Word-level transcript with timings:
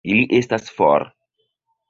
Ili 0.11 0.21
estas 0.37 0.71
for! 0.79 1.07